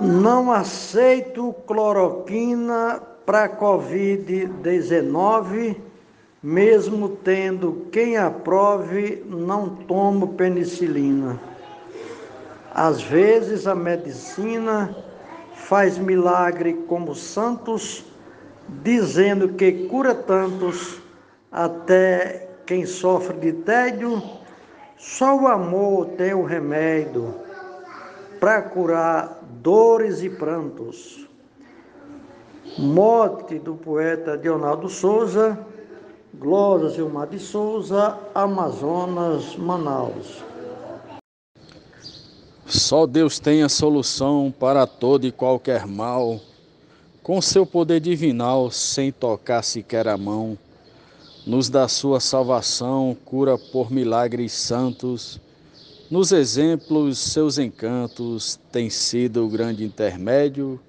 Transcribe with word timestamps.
Não 0.00 0.50
aceito 0.50 1.54
cloroquina 1.66 3.02
para 3.26 3.50
Covid-19, 3.50 5.76
mesmo 6.42 7.10
tendo 7.10 7.86
quem 7.92 8.16
aprove, 8.16 9.22
não 9.28 9.68
tomo 9.68 10.28
penicilina. 10.28 11.38
Às 12.74 13.02
vezes 13.02 13.66
a 13.66 13.74
medicina 13.74 14.96
faz 15.52 15.98
milagre 15.98 16.72
como 16.88 17.14
santos, 17.14 18.02
dizendo 18.82 19.50
que 19.50 19.86
cura 19.86 20.14
tantos, 20.14 20.98
até 21.52 22.48
quem 22.64 22.86
sofre 22.86 23.36
de 23.36 23.52
tédio, 23.52 24.22
só 24.96 25.36
o 25.36 25.46
amor 25.46 26.06
tem 26.16 26.32
o 26.32 26.42
remédio 26.42 27.49
para 28.40 28.62
curar 28.62 29.38
dores 29.60 30.22
e 30.22 30.30
prantos. 30.30 31.28
Morte 32.78 33.58
do 33.58 33.74
poeta 33.74 34.38
Dionaldo 34.38 34.88
Souza, 34.88 35.58
Glosa 36.32 36.88
Gilmar 36.88 37.28
de 37.28 37.38
Souza, 37.38 38.18
Amazonas, 38.34 39.56
Manaus. 39.56 40.42
Só 42.64 43.06
Deus 43.06 43.38
tem 43.38 43.62
a 43.62 43.68
solução 43.68 44.54
para 44.58 44.86
todo 44.86 45.26
e 45.26 45.32
qualquer 45.32 45.86
mal, 45.86 46.40
com 47.22 47.42
seu 47.42 47.66
poder 47.66 48.00
divinal, 48.00 48.70
sem 48.70 49.12
tocar 49.12 49.62
sequer 49.62 50.08
a 50.08 50.16
mão. 50.16 50.56
Nos 51.46 51.68
dá 51.68 51.88
sua 51.88 52.20
salvação, 52.20 53.16
cura 53.24 53.58
por 53.58 53.90
milagres 53.90 54.52
santos 54.52 55.40
nos 56.10 56.32
exemplos, 56.32 57.18
seus 57.18 57.56
encantos 57.56 58.58
têm 58.72 58.90
sido 58.90 59.46
o 59.46 59.48
grande 59.48 59.84
intermédio, 59.84 60.80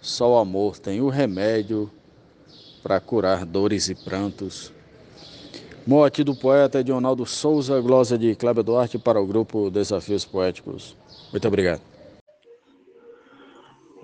só 0.00 0.32
o 0.32 0.38
amor 0.38 0.78
tem 0.78 1.00
o 1.00 1.08
remédio 1.08 1.90
para 2.82 3.00
curar 3.00 3.46
dores 3.46 3.88
e 3.88 3.94
prantos. 3.94 4.72
Morte 5.86 6.22
do 6.22 6.34
poeta 6.34 6.80
Edionaldo 6.80 7.24
Souza, 7.24 7.80
glosa 7.80 8.18
de 8.18 8.34
Cléber 8.34 8.62
Duarte 8.62 8.98
para 8.98 9.20
o 9.20 9.26
grupo 9.26 9.70
Desafios 9.70 10.24
Poéticos. 10.24 10.96
Muito 11.32 11.48
obrigado. 11.48 11.91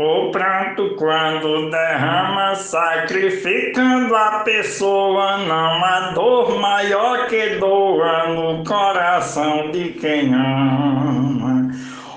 O 0.01 0.31
pranto 0.31 0.95
quando 0.95 1.73
derrama, 1.73 2.55
sacrificando 2.55 4.15
a 4.15 4.45
pessoa, 4.45 5.39
não 5.39 5.85
há 5.85 6.13
dor 6.15 6.57
maior 6.61 7.27
que 7.27 7.57
doa 7.57 8.29
no 8.29 8.63
coração 8.63 9.73
de 9.73 9.89
quem 9.95 10.33
ama. 10.33 11.73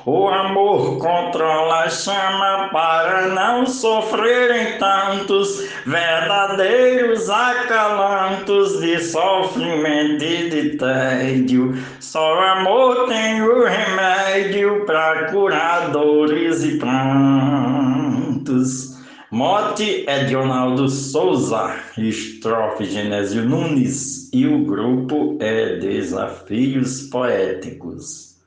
O 0.05 0.27
amor 0.27 0.99
controla 0.99 1.85
a 1.85 1.89
chama 1.89 2.69
para 2.71 3.27
não 3.29 3.65
sofrerem 3.65 4.77
tantos 4.77 5.67
verdadeiros 5.83 7.31
acalantos 7.31 8.79
de 8.79 8.99
sofrimento 8.99 10.23
e 10.23 10.49
de 10.51 10.77
tédio. 10.77 11.75
Só 11.99 12.39
amor 12.43 13.07
tem 13.07 13.41
o 13.41 13.63
remédio 13.63 14.85
para 14.85 15.31
curar 15.31 15.89
dores 15.89 16.63
e 16.63 16.77
prantos. 16.77 17.50
Mote 19.71 20.05
é 20.05 20.29
Ronaldo 20.29 20.89
Souza, 20.89 21.81
estrofe 21.97 22.83
Genésio 22.83 23.47
Nunes 23.47 24.29
e 24.33 24.45
o 24.45 24.65
grupo 24.65 25.37
é 25.39 25.77
Desafios 25.77 27.03
Poéticos. 27.03 28.37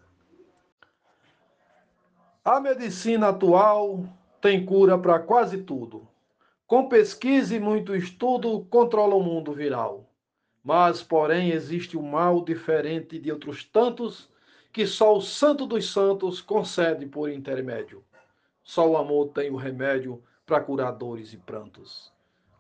A 2.45 2.61
medicina 2.61 3.31
atual 3.31 4.05
tem 4.39 4.67
cura 4.67 4.99
para 4.99 5.19
quase 5.19 5.63
tudo. 5.63 6.07
Com 6.67 6.91
pesquisa 6.91 7.57
e 7.57 7.59
muito 7.59 7.97
estudo, 7.97 8.67
controla 8.69 9.15
o 9.15 9.23
mundo 9.23 9.51
viral. 9.51 10.07
Mas, 10.63 11.03
porém, 11.03 11.53
existe 11.53 11.97
um 11.97 12.03
mal 12.03 12.45
diferente 12.45 13.19
de 13.19 13.33
outros 13.33 13.65
tantos 13.65 14.29
que 14.71 14.87
só 14.87 15.17
o 15.17 15.23
Santo 15.23 15.65
dos 15.65 15.91
Santos 15.91 16.43
concede 16.43 17.07
por 17.07 17.31
intermédio. 17.31 18.05
Só 18.63 18.87
o 18.87 18.99
amor 18.99 19.29
tem 19.29 19.51
o 19.51 19.57
remédio 19.57 20.23
para 20.47 20.61
curar 20.61 20.93
dores 20.93 21.33
e 21.33 21.37
prantos. 21.37 22.13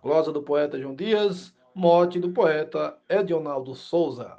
Glosa 0.02 0.32
do 0.32 0.42
poeta 0.42 0.78
João 0.78 0.94
Dias, 0.94 1.52
morte 1.74 2.18
do 2.18 2.30
poeta 2.30 2.96
Edionaldo 3.08 3.74
Souza. 3.74 4.38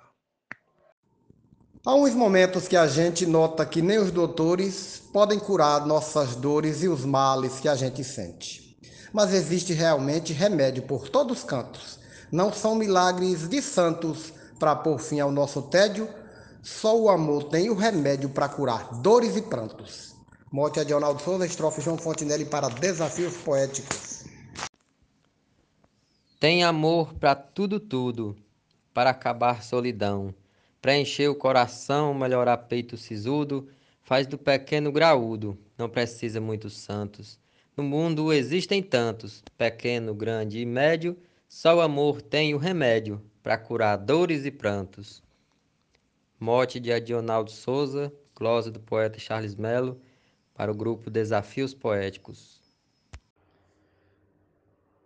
Há 1.86 1.94
uns 1.94 2.16
momentos 2.16 2.68
que 2.68 2.76
a 2.76 2.88
gente 2.88 3.28
nota 3.28 3.64
que 3.66 3.82
nem 3.82 4.00
os 4.00 4.10
doutores 4.10 5.04
podem 5.14 5.38
curar 5.38 5.86
nossas 5.86 6.36
dores 6.36 6.82
e 6.82 6.88
os 6.88 7.06
males 7.06 7.60
que 7.60 7.70
a 7.70 7.76
gente 7.76 8.04
sente. 8.04 8.76
Mas 9.14 9.32
existe 9.32 9.72
realmente 9.72 10.34
remédio 10.34 10.84
por 10.84 11.10
todos 11.10 11.38
os 11.38 11.44
cantos. 11.44 12.00
Não 12.32 12.52
são 12.52 12.74
milagres 12.74 13.48
de 13.48 13.62
santos 13.62 14.34
para 14.60 14.76
pôr 14.76 14.98
fim 14.98 15.20
ao 15.20 15.32
nosso 15.32 15.62
tédio. 15.62 16.10
Só 16.64 17.00
o 17.00 17.08
amor 17.08 17.44
tem 17.44 17.70
o 17.70 17.76
remédio 17.76 18.30
para 18.30 18.50
curar 18.50 19.00
dores 19.02 19.36
e 19.36 19.44
prantos. 19.44 20.15
Morte 20.52 20.84
de 20.86 20.94
Ronaldo 20.94 21.22
Souza, 21.22 21.46
estrofe 21.46 21.82
João 21.82 21.98
Fontenelle 21.98 22.46
para 22.46 22.70
Desafios 22.70 23.36
Poéticos. 23.38 24.26
Tem 26.40 26.64
amor 26.64 27.14
para 27.14 27.36
tudo, 27.36 27.80
tudo, 27.80 28.36
para 28.94 29.10
acabar 29.10 29.64
solidão 29.64 30.34
preencher 30.86 31.28
o 31.28 31.34
coração, 31.34 32.14
melhorar 32.14 32.58
peito 32.58 32.96
sisudo, 32.96 33.68
faz 34.04 34.28
do 34.28 34.38
pequeno 34.38 34.92
graúdo, 34.92 35.58
não 35.76 35.90
precisa 35.90 36.40
muitos 36.40 36.78
santos. 36.78 37.40
No 37.76 37.84
mundo 37.84 38.32
existem 38.32 38.84
tantos, 38.84 39.44
pequeno, 39.58 40.14
grande 40.14 40.60
e 40.60 40.66
médio, 40.66 41.18
só 41.50 41.78
o 41.78 41.82
amor 41.82 42.22
tem 42.22 42.54
o 42.54 42.60
remédio 42.60 43.20
para 43.42 43.58
curar 43.58 43.98
dores 43.98 44.46
e 44.46 44.52
prantos. 44.52 45.24
Morte 46.40 46.80
de 46.80 46.94
Adionaldo 46.94 47.50
Souza, 47.50 48.14
glosa 48.36 48.70
do 48.70 48.80
poeta 48.80 49.18
Charles 49.18 49.56
Mello, 49.56 50.00
para 50.56 50.72
o 50.72 50.76
grupo 50.76 51.10
Desafios 51.10 51.74
Poéticos. 51.74 52.62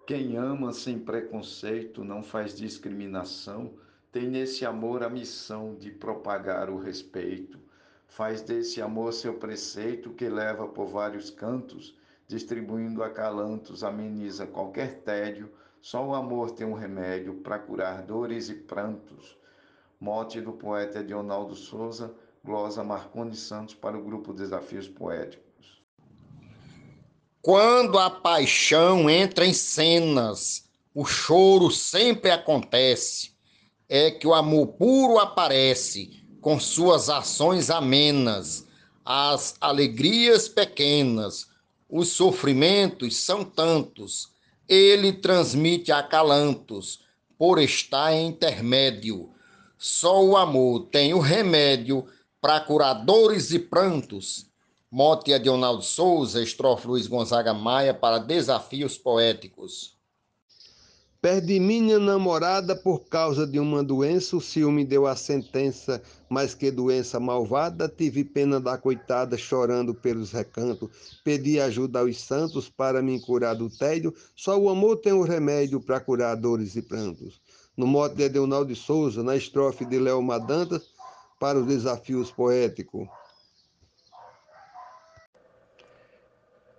Quem 0.05 0.37
ama 0.37 0.71
sem 0.71 0.97
preconceito 0.97 2.03
não 2.03 2.23
faz 2.23 2.55
discriminação 2.55 3.73
tem 4.11 4.27
nesse 4.27 4.65
amor 4.65 5.03
a 5.03 5.09
missão 5.09 5.75
de 5.75 5.91
propagar 5.91 6.69
o 6.69 6.79
respeito. 6.79 7.59
Faz 8.07 8.41
desse 8.41 8.81
amor 8.81 9.13
seu 9.13 9.35
preceito 9.35 10.09
que 10.11 10.27
leva 10.27 10.67
por 10.67 10.87
vários 10.87 11.29
cantos, 11.29 11.95
distribuindo 12.27 13.03
acalantos, 13.03 13.83
ameniza 13.83 14.47
qualquer 14.47 15.01
tédio. 15.01 15.51
Só 15.79 16.07
o 16.07 16.15
amor 16.15 16.51
tem 16.51 16.65
um 16.65 16.73
remédio 16.73 17.35
para 17.35 17.59
curar 17.59 18.01
dores 18.01 18.49
e 18.49 18.55
prantos. 18.55 19.37
Mote 19.99 20.41
do 20.41 20.53
poeta 20.53 21.01
Edionaldo 21.01 21.53
Souza, 21.53 22.15
glosa 22.43 22.83
Marconi 22.83 23.35
Santos 23.35 23.75
para 23.75 23.97
o 23.97 24.03
grupo 24.03 24.33
Desafios 24.33 24.87
Poéticos. 24.87 25.81
Quando 27.41 27.97
a 27.97 28.09
paixão 28.09 29.09
entra 29.09 29.45
em 29.45 29.53
cenas, 29.53 30.69
o 30.93 31.05
choro 31.05 31.71
sempre 31.71 32.31
acontece 32.31 33.31
é 33.87 34.11
que 34.11 34.27
o 34.27 34.33
amor 34.33 34.67
puro 34.67 35.17
aparece 35.17 36.23
com 36.41 36.59
suas 36.59 37.09
ações 37.09 37.69
amenas, 37.69 38.67
as 39.03 39.55
alegrias 39.59 40.47
pequenas, 40.47 41.47
os 41.89 42.09
sofrimentos 42.09 43.17
são 43.17 43.43
tantos, 43.43 44.29
ele 44.67 45.11
transmite 45.11 45.91
acalantos, 45.91 47.01
por 47.39 47.57
estar 47.57 48.13
em 48.13 48.27
intermédio. 48.27 49.29
Só 49.77 50.21
o 50.21 50.35
amor 50.35 50.87
tem 50.87 51.13
o 51.13 51.19
remédio 51.19 52.05
para 52.41 52.59
curar 52.61 52.93
dores 53.05 53.51
e 53.51 53.59
prantos. 53.59 54.47
Mote 54.91 55.33
Adionaldo 55.33 55.83
Souza, 55.83 56.41
estrofe 56.41 56.87
Luiz 56.87 57.05
Gonzaga 57.05 57.53
Maia 57.53 57.93
para 57.93 58.17
Desafios 58.17 58.97
Poéticos. 58.97 59.99
Perdi 61.21 61.59
minha 61.59 61.99
namorada 61.99 62.77
por 62.77 63.01
causa 63.09 63.45
de 63.45 63.59
uma 63.59 63.83
doença, 63.83 64.37
o 64.37 64.41
ciúme 64.41 64.85
deu 64.85 65.05
a 65.05 65.17
sentença, 65.17 66.01
mas 66.29 66.55
que 66.55 66.71
doença 66.71 67.19
malvada, 67.19 67.89
tive 67.89 68.23
pena 68.23 68.57
da 68.57 68.77
coitada 68.77 69.37
chorando 69.37 69.93
pelos 69.93 70.31
recantos, 70.31 70.89
pedi 71.21 71.59
ajuda 71.59 71.99
aos 71.99 72.17
santos 72.21 72.69
para 72.69 73.01
me 73.01 73.19
curar 73.19 73.53
do 73.53 73.69
tédio, 73.69 74.15
só 74.33 74.57
o 74.57 74.69
amor 74.69 74.95
tem 74.95 75.11
o 75.11 75.23
remédio 75.23 75.81
para 75.81 75.99
curar 75.99 76.37
dores 76.37 76.77
e 76.77 76.81
prantos. 76.81 77.41
No 77.75 77.85
mote 77.85 78.15
de 78.15 78.23
Edeunal 78.23 78.63
de 78.63 78.75
Souza, 78.75 79.21
na 79.21 79.35
estrofe 79.35 79.83
de 79.83 79.99
Léo 79.99 80.21
Madantas, 80.21 80.83
para 81.39 81.57
os 81.57 81.65
desafios 81.65 82.31
poéticos. 82.31 83.07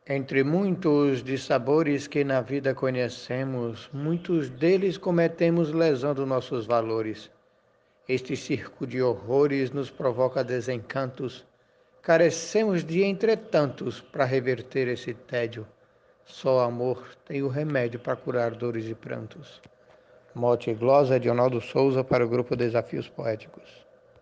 Entre 0.06 0.44
muitos 0.44 1.24
dissabores 1.24 2.06
que 2.06 2.22
na 2.24 2.40
vida 2.40 2.74
conhecemos, 2.74 3.88
muitos 3.92 4.50
deles 4.50 4.98
cometemos 4.98 5.72
lesando 5.72 6.26
nossos 6.26 6.66
valores. 6.66 7.30
Este 8.06 8.36
circo 8.36 8.86
de 8.86 9.02
horrores 9.02 9.70
nos 9.70 9.90
provoca 9.90 10.44
desencantos, 10.44 11.46
Carecemos 12.02 12.82
de 12.82 13.04
entretantos 13.04 14.00
para 14.00 14.24
reverter 14.24 14.88
esse 14.88 15.12
tédio. 15.12 15.66
Só 16.24 16.60
amor 16.60 17.06
tem 17.26 17.42
o 17.42 17.48
remédio 17.48 18.00
para 18.00 18.16
curar 18.16 18.52
dores 18.52 18.86
e 18.88 18.94
prantos. 18.94 19.60
Mote 20.34 20.70
e 20.70 20.74
glosa 20.74 21.20
de 21.20 21.28
Ronaldo 21.28 21.60
Souza 21.60 22.02
para 22.02 22.24
o 22.24 22.28
grupo 22.28 22.56
Desafios 22.56 23.06
Poéticos. 23.06 23.89